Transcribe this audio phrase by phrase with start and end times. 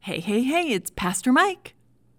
[0.00, 1.74] Hey, hey, hey, it's Pastor Mike.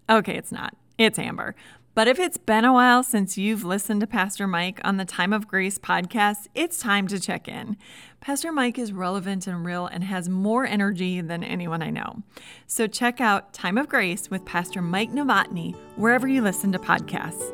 [0.08, 0.76] Okay, it's not.
[0.98, 1.56] It's Amber.
[1.94, 5.32] But if it's been a while since you've listened to Pastor Mike on the Time
[5.32, 7.76] of Grace podcast, it's time to check in.
[8.20, 12.22] Pastor Mike is relevant and real and has more energy than anyone I know.
[12.66, 17.50] So check out Time of Grace with Pastor Mike Novotny wherever you listen to podcasts.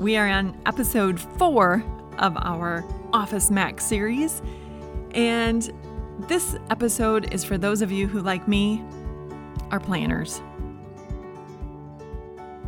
[0.00, 1.84] We are on episode four
[2.18, 4.42] of our Office Max series.
[5.16, 5.72] And
[6.28, 8.84] this episode is for those of you who, like me,
[9.70, 10.42] are planners.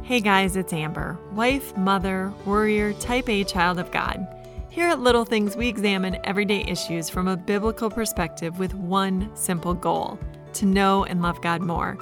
[0.03, 4.27] Hey guys, it's Amber, wife, mother, warrior, type A child of God.
[4.71, 9.75] Here at Little Things, we examine everyday issues from a biblical perspective with one simple
[9.75, 10.19] goal
[10.55, 11.99] to know and love God more.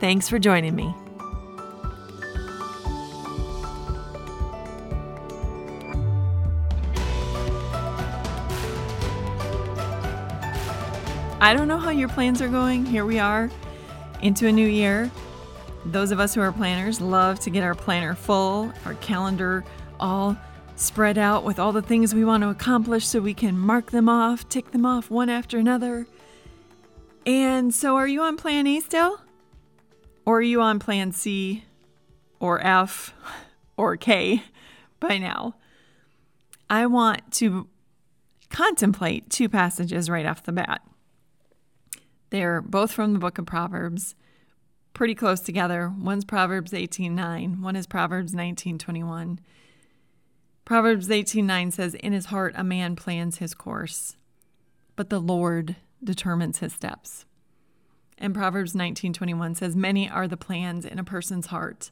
[0.00, 0.94] Thanks for joining me.
[11.42, 12.84] I don't know how your plans are going.
[12.84, 13.50] Here we are
[14.20, 15.10] into a new year.
[15.86, 19.64] Those of us who are planners love to get our planner full, our calendar
[19.98, 20.36] all
[20.76, 24.06] spread out with all the things we want to accomplish so we can mark them
[24.06, 26.06] off, tick them off one after another.
[27.24, 29.22] And so, are you on plan A still?
[30.26, 31.64] Or are you on plan C
[32.38, 33.14] or F
[33.78, 34.42] or K
[35.00, 35.54] by now?
[36.68, 37.66] I want to
[38.50, 40.82] contemplate two passages right off the bat.
[42.30, 44.14] They're both from the book of Proverbs,
[44.94, 45.92] pretty close together.
[45.98, 49.40] One's Proverbs 18:9, one is Proverbs 19:21.
[50.64, 54.16] Proverbs 18:9 says, "In his heart a man plans his course,
[54.94, 57.26] but the Lord determines his steps."
[58.16, 61.90] And Proverbs 19:21 says, "Many are the plans in a person's heart,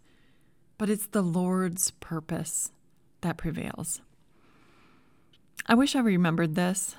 [0.77, 2.70] but it's the Lord's purpose
[3.22, 4.00] that prevails."
[5.66, 6.94] I wish I remembered this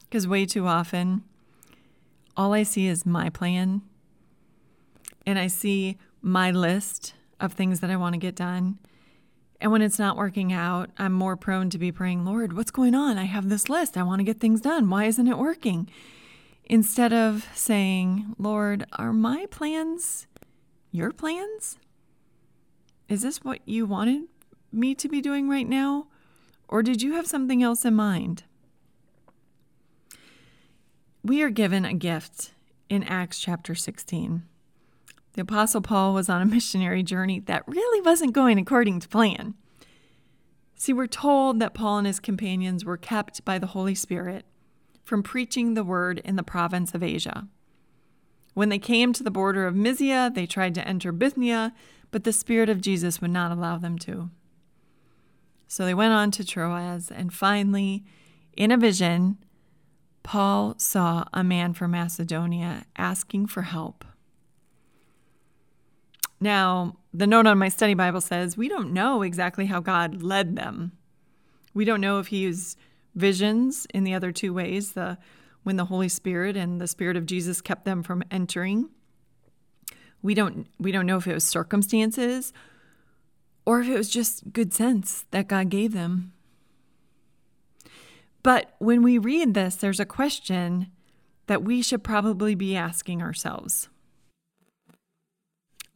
[0.00, 1.22] because way too often
[2.36, 3.82] all I see is my plan
[5.26, 8.78] and I see my list of things that I want to get done.
[9.60, 12.94] And when it's not working out, I'm more prone to be praying, Lord, what's going
[12.94, 13.16] on?
[13.18, 13.96] I have this list.
[13.96, 14.90] I want to get things done.
[14.90, 15.88] Why isn't it working?
[16.64, 20.26] Instead of saying, Lord, are my plans
[20.90, 21.78] your plans?
[23.08, 24.22] Is this what you wanted
[24.72, 26.08] me to be doing right now?
[26.68, 28.44] Or did you have something else in mind?
[31.26, 32.52] We are given a gift
[32.88, 34.44] in Acts chapter 16.
[35.32, 39.54] The Apostle Paul was on a missionary journey that really wasn't going according to plan.
[40.76, 44.44] See, we're told that Paul and his companions were kept by the Holy Spirit
[45.02, 47.48] from preaching the word in the province of Asia.
[48.54, 51.74] When they came to the border of Mysia, they tried to enter Bithynia,
[52.12, 54.30] but the Spirit of Jesus would not allow them to.
[55.66, 58.04] So they went on to Troas, and finally,
[58.56, 59.38] in a vision,
[60.26, 64.04] Paul saw a man from Macedonia asking for help.
[66.40, 70.56] Now, the note on my study Bible says we don't know exactly how God led
[70.56, 70.90] them.
[71.74, 72.76] We don't know if he used
[73.14, 75.16] visions in the other two ways, the
[75.62, 78.90] when the Holy Spirit and the Spirit of Jesus kept them from entering.
[80.22, 82.52] We don't we don't know if it was circumstances
[83.64, 86.32] or if it was just good sense that God gave them.
[88.46, 90.86] But when we read this, there's a question
[91.48, 93.88] that we should probably be asking ourselves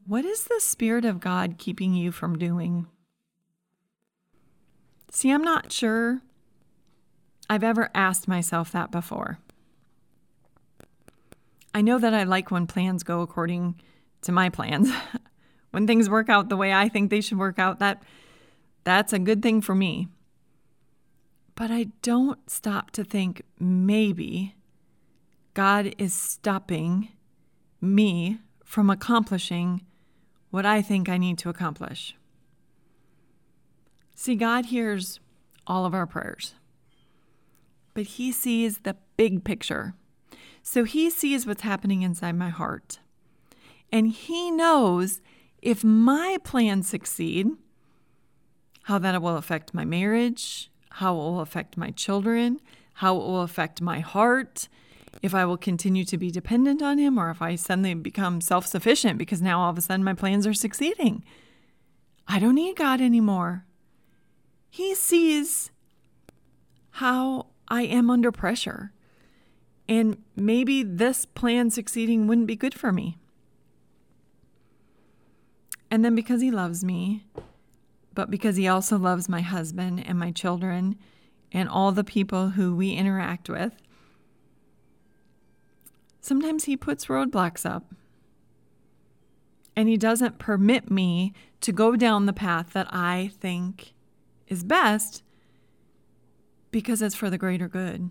[0.04, 2.88] What is the Spirit of God keeping you from doing?
[5.12, 6.22] See, I'm not sure
[7.48, 9.38] I've ever asked myself that before.
[11.72, 13.80] I know that I like when plans go according
[14.22, 14.90] to my plans.
[15.70, 18.02] when things work out the way I think they should work out, that
[18.82, 20.08] that's a good thing for me.
[21.60, 24.54] But I don't stop to think maybe
[25.52, 27.10] God is stopping
[27.82, 29.82] me from accomplishing
[30.48, 32.16] what I think I need to accomplish.
[34.14, 35.20] See, God hears
[35.66, 36.54] all of our prayers,
[37.92, 39.92] but He sees the big picture.
[40.62, 43.00] So He sees what's happening inside my heart.
[43.92, 45.20] And He knows
[45.60, 47.48] if my plans succeed,
[48.84, 52.60] how that will affect my marriage, how it will affect my children,
[52.94, 54.68] how it will affect my heart,
[55.22, 58.66] if I will continue to be dependent on Him, or if I suddenly become self
[58.66, 61.24] sufficient because now all of a sudden my plans are succeeding.
[62.26, 63.64] I don't need God anymore.
[64.68, 65.70] He sees
[66.92, 68.92] how I am under pressure.
[69.88, 73.18] And maybe this plan succeeding wouldn't be good for me.
[75.90, 77.24] And then because He loves me,
[78.14, 80.96] but because He also loves my husband and my children
[81.52, 83.74] and all the people who we interact with,
[86.20, 87.92] sometimes He puts roadblocks up.
[89.76, 93.94] And He doesn't permit me to go down the path that I think
[94.48, 95.22] is best
[96.70, 98.10] because it's for the greater good.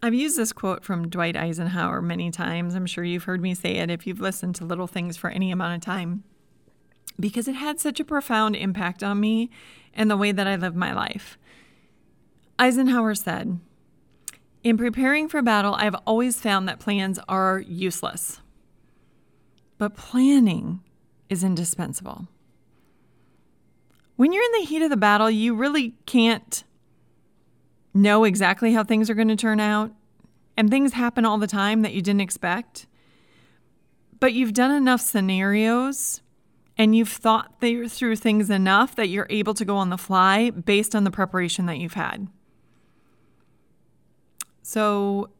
[0.00, 2.76] I've used this quote from Dwight Eisenhower many times.
[2.76, 5.50] I'm sure you've heard me say it if you've listened to Little Things for any
[5.50, 6.22] amount of time,
[7.20, 9.50] because it had such a profound impact on me
[9.94, 11.38] and the way that I live my life.
[12.58, 13.58] Eisenhower said,
[14.62, 18.40] In preparing for battle, I've always found that plans are useless,
[19.78, 20.80] but planning
[21.28, 22.28] is indispensable.
[24.16, 26.64] When you're in the heat of the battle, you really can't
[27.94, 29.92] know exactly how things are going to turn out,
[30.56, 32.86] and things happen all the time that you didn't expect.
[34.18, 36.20] But you've done enough scenarios
[36.78, 40.94] and you've thought through things enough that you're able to go on the fly based
[40.94, 42.28] on the preparation that you've had.
[44.62, 45.30] So,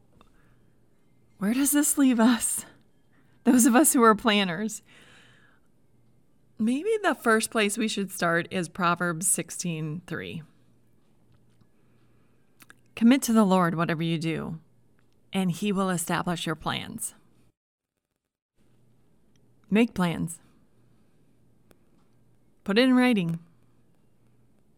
[1.37, 2.65] where does this leave us?
[3.45, 4.81] Those of us who are planners.
[6.57, 10.41] Maybe the first place we should start is Proverbs 16:3.
[12.95, 14.59] Commit to the Lord whatever you do,
[15.31, 17.15] and He will establish your plans.
[19.69, 20.39] Make plans.
[22.63, 23.39] Put it in writing.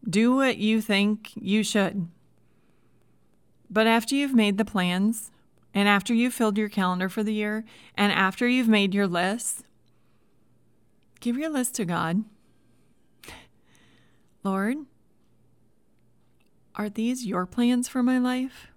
[0.08, 2.08] Do what you think you should.
[3.70, 5.30] But after you've made the plans,
[5.74, 7.64] and after you've filled your calendar for the year,
[7.96, 9.64] and after you've made your list,
[11.20, 12.24] give your list to God.
[14.44, 14.78] Lord,
[16.74, 18.68] are these your plans for my life?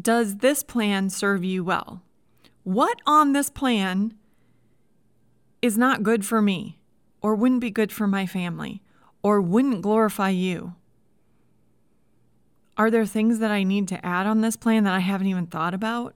[0.00, 2.02] Does this plan serve you well?
[2.62, 4.14] What on this plan
[5.60, 6.77] is not good for me,
[7.20, 8.82] or wouldn't be good for my family,
[9.22, 10.74] or wouldn't glorify you?
[12.76, 15.46] Are there things that I need to add on this plan that I haven't even
[15.46, 16.14] thought about?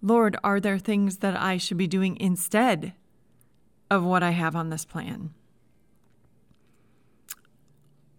[0.00, 2.94] Lord, are there things that I should be doing instead
[3.90, 5.34] of what I have on this plan?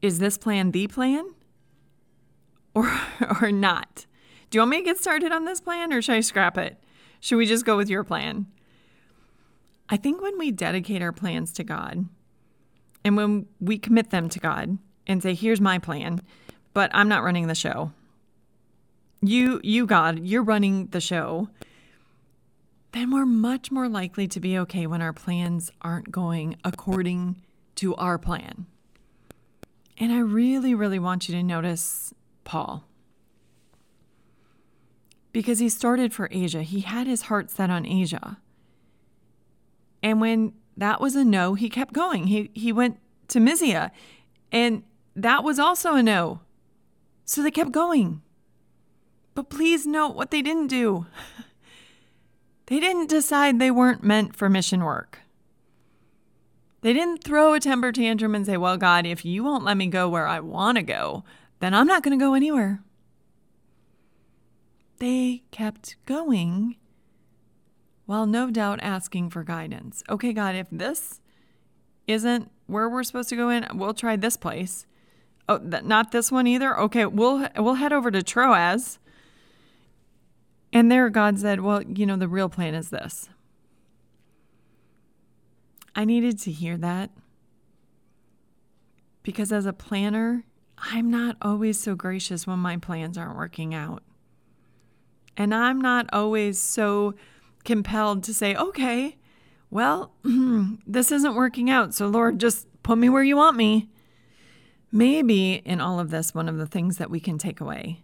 [0.06, 1.26] is this plan the plan
[2.76, 2.92] or
[3.42, 4.06] or not?
[4.50, 6.78] Do you want me to get started on this plan or should I scrap it?
[7.20, 8.46] Should we just go with your plan?
[9.90, 12.06] I think when we dedicate our plans to God
[13.04, 16.22] and when we commit them to God and say, here's my plan,
[16.74, 17.92] but I'm not running the show.
[19.22, 21.50] You, you, God, you're running the show.
[22.92, 27.42] Then we're much more likely to be okay when our plans aren't going according
[27.76, 28.66] to our plan.
[29.98, 32.84] And I really, really want you to notice Paul.
[35.31, 38.38] Because he started for Asia, he had his heart set on Asia.
[40.06, 42.28] And when that was a no, he kept going.
[42.28, 43.00] He, he went
[43.30, 43.92] to Mysia,
[44.52, 44.84] and
[45.16, 46.42] that was also a no.
[47.25, 48.22] So they kept going.
[49.34, 51.07] But please note what they didn't do.
[52.68, 55.19] They didn't decide they weren't meant for mission work.
[56.81, 59.86] They didn't throw a temper tantrum and say, Well, God, if you won't let me
[59.86, 61.24] go where I want to go,
[61.60, 62.81] then I'm not going to go anywhere.
[64.98, 66.78] They kept going
[68.06, 70.04] while no doubt asking for guidance.
[70.10, 71.19] Okay, God, if this
[72.07, 74.86] isn't where we're supposed to go in, we'll try this place.
[75.48, 76.78] Oh, th- not this one either.
[76.80, 79.00] Okay, we'll we'll head over to Troas.
[80.74, 83.30] And there God said, "Well, you know, the real plan is this.
[85.95, 87.09] I needed to hear that
[89.24, 90.44] because as a planner,
[90.78, 94.04] I'm not always so gracious when my plans aren't working out.
[95.38, 97.16] And I'm not always so
[97.66, 99.18] compelled to say, okay,
[99.69, 101.94] well, hmm, this isn't working out.
[101.94, 103.90] So, Lord, just put me where you want me.
[104.92, 108.04] Maybe in all of this, one of the things that we can take away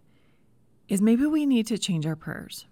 [0.90, 2.66] is maybe we need to change our prayers.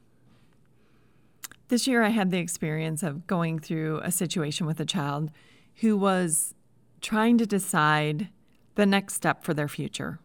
[1.69, 5.31] This year, I had the experience of going through a situation with a child
[5.75, 6.53] who was
[7.00, 8.27] trying to decide
[8.75, 10.19] the next step for their future.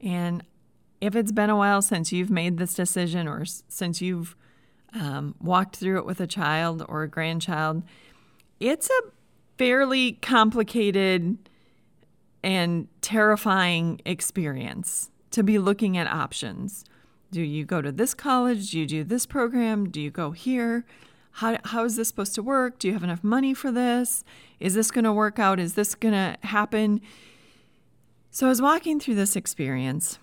[0.00, 0.42] And
[1.00, 4.36] if it's been a while since you've made this decision or since you've
[4.94, 7.82] um, walked through it with a child or a grandchild,
[8.60, 9.02] it's a
[9.56, 11.36] fairly complicated
[12.42, 16.84] and terrifying experience to be looking at options.
[17.30, 18.70] Do you go to this college?
[18.70, 19.90] Do you do this program?
[19.90, 20.84] Do you go here?
[21.32, 22.78] How, how is this supposed to work?
[22.78, 24.24] Do you have enough money for this?
[24.58, 25.60] Is this going to work out?
[25.60, 27.00] Is this going to happen?
[28.30, 30.18] So I was walking through this experience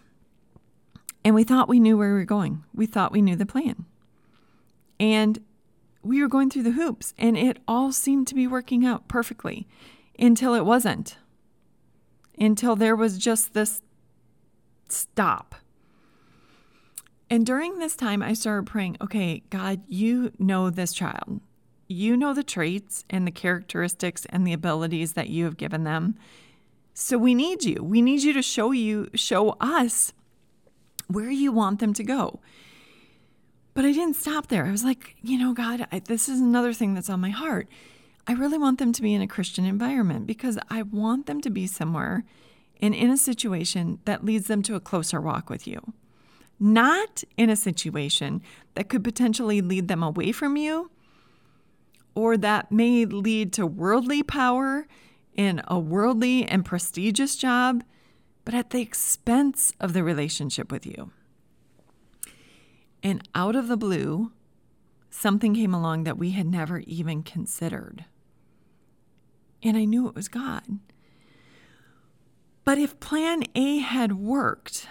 [1.23, 2.63] and we thought we knew where we were going.
[2.73, 3.85] We thought we knew the plan.
[4.99, 5.39] And
[6.01, 9.67] we were going through the hoops and it all seemed to be working out perfectly
[10.19, 11.17] until it wasn't.
[12.39, 13.81] until there was just this
[14.89, 15.55] stop.
[17.29, 21.41] And during this time, I started praying, okay, God, you know this child.
[21.87, 26.15] You know the traits and the characteristics and the abilities that you have given them.
[26.93, 27.83] So we need you.
[27.83, 30.13] We need you to show you, show us
[31.07, 32.39] where you want them to go.
[33.75, 34.65] But I didn't stop there.
[34.65, 37.67] I was like, you know, God, I, this is another thing that's on my heart.
[38.25, 41.49] I really want them to be in a Christian environment because I want them to
[41.49, 42.23] be somewhere
[42.81, 45.93] and in a situation that leads them to a closer walk with you,
[46.57, 48.41] not in a situation
[48.75, 50.89] that could potentially lead them away from you
[52.15, 54.87] or that may lead to worldly power
[55.35, 57.83] in a worldly and prestigious job,
[58.45, 61.11] but at the expense of the relationship with you.
[63.05, 64.31] And out of the blue,
[65.11, 68.05] something came along that we had never even considered.
[69.61, 70.79] And I knew it was God.
[72.63, 74.87] But if plan A had worked,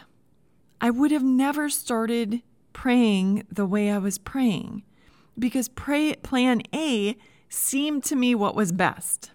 [0.80, 2.42] I would have never started
[2.72, 4.84] praying the way I was praying
[5.36, 7.16] because pray, plan A
[7.48, 9.32] seemed to me what was best.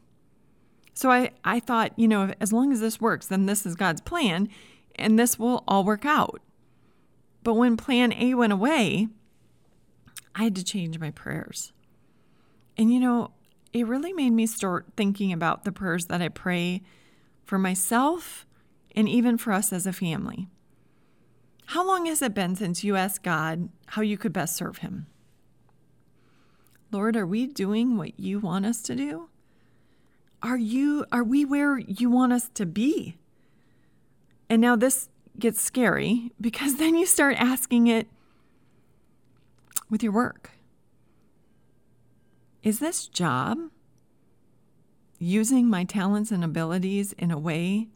[0.94, 4.00] So I, I thought, you know, as long as this works, then this is God's
[4.00, 4.48] plan
[4.96, 6.40] and this will all work out.
[7.44, 9.08] But when plan A went away,
[10.36, 11.72] I had to change my prayers.
[12.78, 13.32] And, you know,
[13.74, 16.82] it really made me start thinking about the prayers that I pray
[17.44, 18.46] for myself
[18.96, 20.48] and even for us as a family.
[21.68, 25.06] How long has it been since you asked God how you could best serve Him?
[26.92, 29.30] Lord, are we doing what you want us to do?
[30.42, 33.18] Are you are we where you want us to be?
[34.50, 38.08] And now this gets scary because then you start asking it
[39.90, 40.52] with your work.
[42.62, 43.58] Is this job
[45.18, 47.88] using my talents and abilities in a way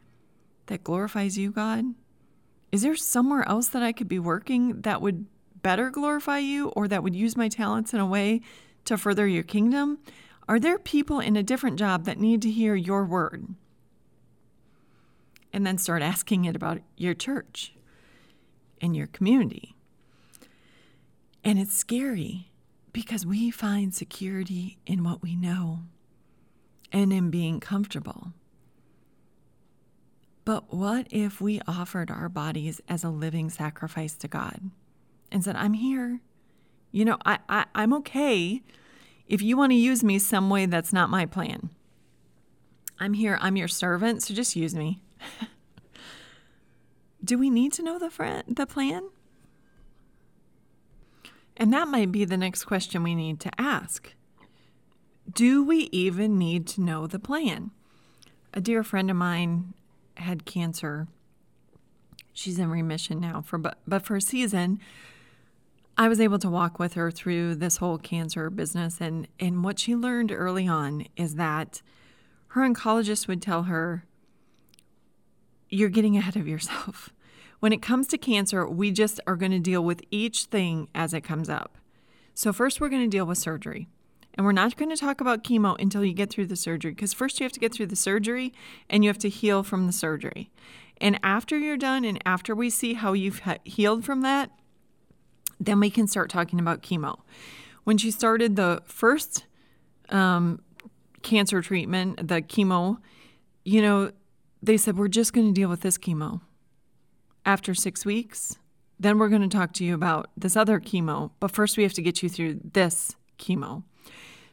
[0.68, 1.86] that glorifies you, God?
[2.72, 5.26] Is there somewhere else that I could be working that would
[5.62, 8.42] better glorify you or that would use my talents in a way
[8.86, 10.00] to further your kingdom?
[10.48, 13.48] Are there people in a different job that need to hear your word?
[15.54, 17.76] And then start asking it about your church
[18.82, 19.76] and your community.
[21.44, 22.52] And it's scary
[22.92, 25.80] because we find security in what we know
[26.92, 28.34] and in being comfortable.
[30.46, 34.72] But what if we offered our bodies as a living sacrifice to God
[35.32, 36.20] and said, I'm here.
[36.92, 38.62] You know, I, I, I'm okay
[39.28, 41.70] if you want to use me some way that's not my plan.
[43.00, 45.02] I'm here, I'm your servant, so just use me.
[47.24, 49.10] Do we need to know the, fr- the plan?
[51.56, 54.14] And that might be the next question we need to ask.
[55.32, 57.72] Do we even need to know the plan?
[58.54, 59.74] A dear friend of mine
[60.18, 61.08] had cancer.
[62.34, 64.80] She's in remission now for but, but for a season
[65.98, 69.80] I was able to walk with her through this whole cancer business and and what
[69.80, 71.82] she learned early on is that
[72.50, 74.06] her oncologist would tell her
[75.74, 77.10] you're getting ahead of yourself.
[77.60, 81.14] When it comes to cancer, we just are going to deal with each thing as
[81.14, 81.78] it comes up.
[82.34, 83.88] So, first, we're going to deal with surgery.
[84.36, 87.14] And we're not going to talk about chemo until you get through the surgery, because
[87.14, 88.52] first you have to get through the surgery
[88.90, 90.52] and you have to heal from the surgery.
[91.00, 94.50] And after you're done, and after we see how you've healed from that,
[95.60, 97.20] then we can start talking about chemo.
[97.84, 99.46] When she started the first
[100.10, 100.62] um,
[101.22, 102.98] cancer treatment, the chemo,
[103.64, 104.12] you know,
[104.66, 106.42] they said, We're just going to deal with this chemo
[107.46, 108.58] after six weeks,
[109.00, 111.94] then we're going to talk to you about this other chemo, but first we have
[111.94, 113.84] to get you through this chemo.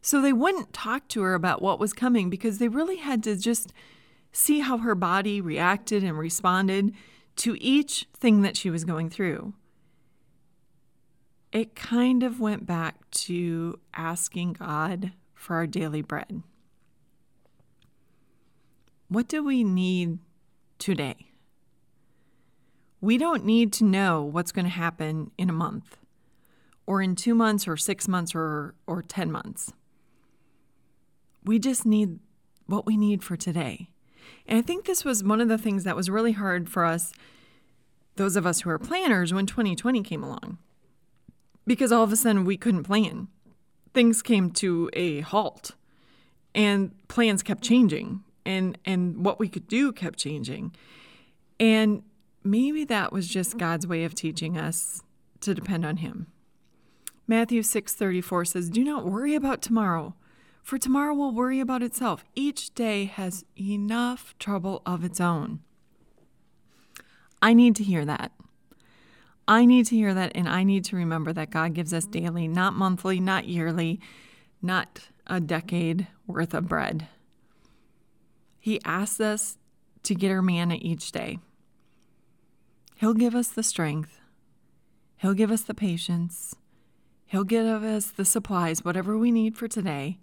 [0.03, 3.37] So they wouldn't talk to her about what was coming because they really had to
[3.37, 3.73] just
[4.33, 6.95] see how her body reacted and responded
[7.37, 9.53] to each thing that she was going through.
[11.53, 16.43] It kind of went back to asking God for our daily bread.
[19.11, 20.21] What do we need
[20.79, 21.33] today?
[23.01, 25.97] We don't need to know what's going to happen in a month
[26.87, 29.73] or in two months or six months or, or 10 months.
[31.45, 32.21] We just need
[32.67, 33.91] what we need for today.
[34.47, 37.13] And I think this was one of the things that was really hard for us,
[38.15, 40.59] those of us who are planners, when 2020 came along,
[41.67, 43.27] because all of a sudden we couldn't plan.
[43.93, 45.73] Things came to a halt
[46.55, 50.75] and plans kept changing and, and what we could do kept changing.
[51.59, 52.03] And
[52.43, 55.03] maybe that was just God's way of teaching us
[55.41, 56.27] to depend on him.
[57.27, 60.15] Matthew 6:34 says, "Do not worry about tomorrow,
[60.63, 62.25] for tomorrow will worry about itself.
[62.35, 65.61] Each day has enough trouble of its own.
[67.41, 68.33] I need to hear that.
[69.49, 72.47] I need to hear that, and I need to remember that God gives us daily,
[72.47, 74.01] not monthly, not yearly,
[74.61, 77.09] not a decade worth of bread.
[78.61, 79.59] He asks us
[80.05, 81.39] to get our manna each day.
[82.97, 84.21] He'll give us the strength,
[85.17, 86.55] He'll give us the patience,
[87.27, 90.19] He'll give us the supplies, whatever we need for today,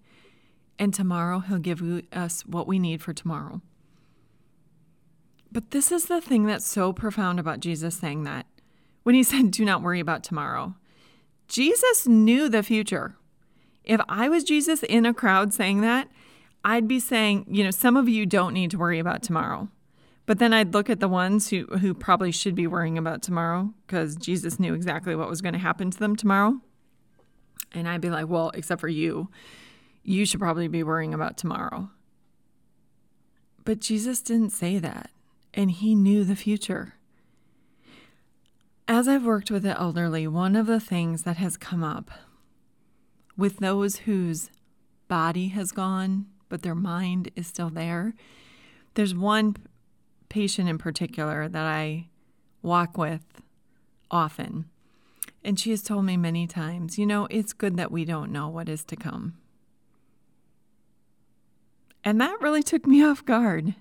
[0.77, 1.81] and tomorrow He'll give
[2.13, 3.61] us what we need for tomorrow.
[5.51, 8.45] But this is the thing that's so profound about Jesus saying that
[9.03, 10.75] when he said, Do not worry about tomorrow.
[11.47, 13.15] Jesus knew the future.
[13.83, 16.09] If I was Jesus in a crowd saying that,
[16.67, 19.69] I'd be saying, you know, some of you don't need to worry about tomorrow.
[20.25, 23.73] But then I'd look at the ones who, who probably should be worrying about tomorrow
[23.85, 26.59] because Jesus knew exactly what was going to happen to them tomorrow.
[27.71, 29.29] And I'd be like, well, except for you,
[30.03, 31.89] you should probably be worrying about tomorrow.
[33.63, 35.09] But Jesus didn't say that,
[35.53, 36.95] and he knew the future.
[38.89, 42.11] As I've worked with the elderly, one of the things that has come up
[43.37, 44.51] with those whose
[45.07, 48.13] body has gone, but their mind is still there,
[48.93, 49.55] there's one
[50.29, 52.07] patient in particular that I
[52.61, 53.41] walk with
[54.09, 54.65] often.
[55.43, 58.47] And she has told me many times, you know, it's good that we don't know
[58.47, 59.35] what is to come.
[62.03, 63.75] And that really took me off guard.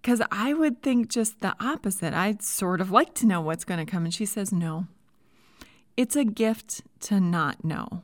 [0.00, 2.14] Because I would think just the opposite.
[2.14, 4.04] I'd sort of like to know what's going to come.
[4.04, 4.86] And she says, no.
[5.96, 8.02] It's a gift to not know.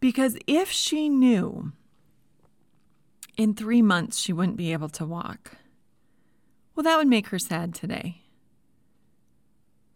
[0.00, 1.72] Because if she knew
[3.40, 5.56] in three months she wouldn't be able to walk.
[6.74, 8.22] Well, that would make her sad today.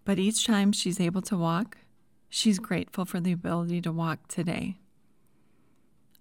[0.04, 1.78] But each time she's able to walk,
[2.30, 4.76] she's grateful for the ability to walk today.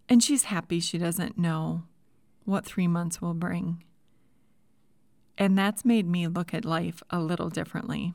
[0.10, 1.84] And she's happy she doesn't know
[2.44, 3.84] what three months will bring.
[5.38, 8.14] And that's made me look at life a little differently.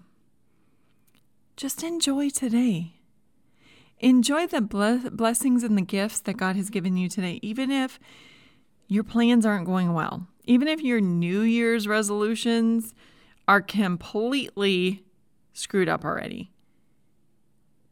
[1.57, 2.98] Just enjoy today.
[4.01, 7.99] Enjoy the blessings and the gifts that God has given you today, even if
[8.87, 12.95] your plans aren't going well, even if your New Year's resolutions
[13.47, 15.05] are completely
[15.53, 16.53] screwed up already,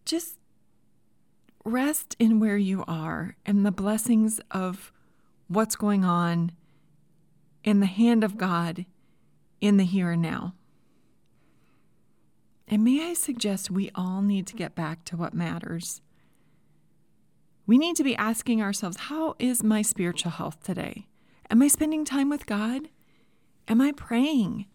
[0.04, 0.38] just
[1.64, 4.92] rest in where you are and the blessings of
[5.48, 6.52] what's going on
[7.64, 8.86] in the hand of God
[9.60, 10.54] in the here and now.
[12.68, 16.00] And may I suggest we all need to get back to what matters
[17.66, 21.06] we need to be asking ourselves how is my spiritual health today?
[21.50, 22.88] Am I spending time with God?
[23.68, 24.66] Am I praying?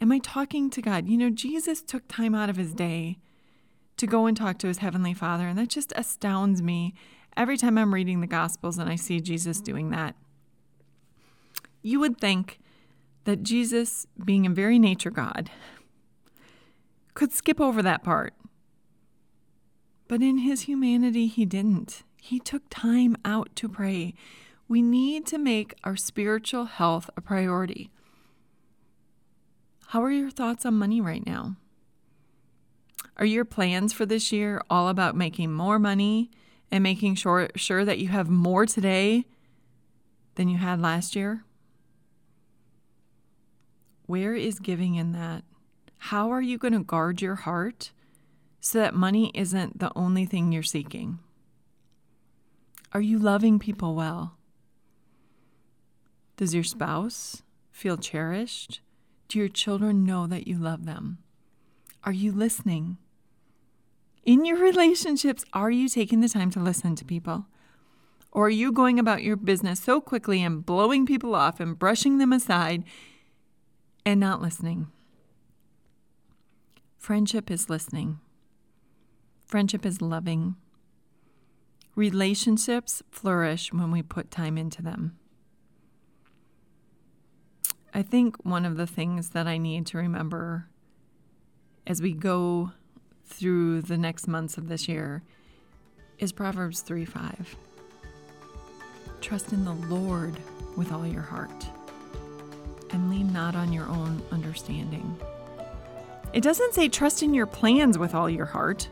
[0.00, 1.08] Am I talking to God?
[1.08, 3.18] You know, Jesus took time out of his day
[3.96, 6.94] to go and talk to his heavenly Father, and that just astounds me
[7.36, 10.14] every time I'm reading the Gospels and I see Jesus doing that.
[11.82, 12.60] You would think
[13.24, 15.50] that Jesus, being a very nature God,
[17.14, 18.34] could skip over that part.
[20.08, 22.02] But in his humanity, he didn't.
[22.16, 24.14] He took time out to pray.
[24.68, 27.90] We need to make our spiritual health a priority.
[29.88, 31.56] How are your thoughts on money right now?
[33.16, 36.30] Are your plans for this year all about making more money
[36.70, 39.26] and making sure, sure that you have more today
[40.36, 41.44] than you had last year?
[44.06, 45.44] Where is giving in that?
[46.06, 47.92] How are you going to guard your heart
[48.60, 51.20] so that money isn't the only thing you're seeking?
[52.92, 54.36] Are you loving people well?
[56.36, 58.80] Does your spouse feel cherished?
[59.28, 61.18] Do your children know that you love them?
[62.02, 62.98] Are you listening?
[64.24, 67.46] In your relationships, are you taking the time to listen to people?
[68.32, 72.18] Or are you going about your business so quickly and blowing people off and brushing
[72.18, 72.82] them aside
[74.04, 74.88] and not listening?
[77.02, 78.20] Friendship is listening.
[79.44, 80.54] Friendship is loving.
[81.96, 85.18] Relationships flourish when we put time into them.
[87.92, 90.68] I think one of the things that I need to remember
[91.88, 92.70] as we go
[93.26, 95.24] through the next months of this year
[96.20, 97.56] is Proverbs 3 5.
[99.20, 100.36] Trust in the Lord
[100.76, 101.66] with all your heart
[102.90, 105.18] and lean not on your own understanding.
[106.32, 108.88] It doesn't say trust in your plans with all your heart.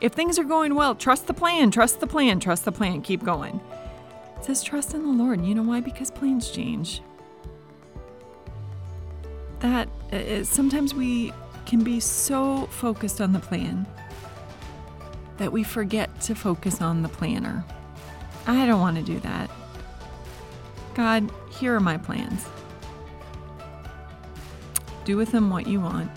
[0.00, 3.22] If things are going well, trust the plan, trust the plan, trust the plan, keep
[3.22, 3.60] going.
[4.38, 5.44] It says trust in the Lord.
[5.44, 5.80] You know why?
[5.80, 7.02] Because plans change.
[9.60, 11.32] That uh, sometimes we
[11.66, 13.86] can be so focused on the plan
[15.38, 17.64] that we forget to focus on the planner.
[18.46, 19.50] I don't want to do that.
[20.94, 22.46] God, here are my plans.
[25.04, 26.10] Do with them what you want.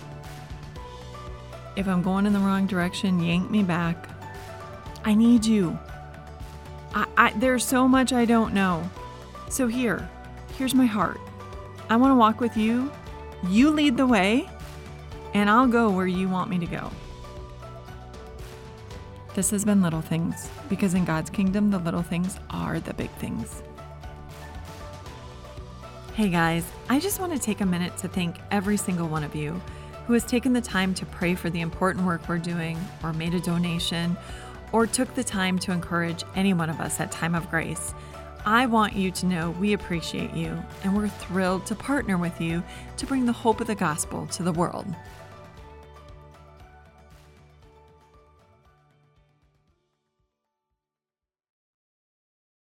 [1.75, 4.09] If I'm going in the wrong direction, yank me back.
[5.03, 5.77] I need you.
[6.93, 8.89] I, I, there's so much I don't know.
[9.49, 10.09] So here,
[10.57, 11.19] here's my heart.
[11.89, 12.91] I want to walk with you.
[13.47, 14.49] You lead the way,
[15.33, 16.91] and I'll go where you want me to go.
[19.35, 23.11] This has been Little Things, because in God's kingdom, the little things are the big
[23.11, 23.61] things.
[26.17, 29.35] Hey guys, I just want to take a minute to thank every single one of
[29.35, 29.61] you
[30.07, 33.35] who has taken the time to pray for the important work we're doing, or made
[33.35, 34.17] a donation,
[34.71, 37.93] or took the time to encourage any one of us at Time of Grace.
[38.47, 42.63] I want you to know we appreciate you and we're thrilled to partner with you
[42.97, 44.87] to bring the hope of the gospel to the world.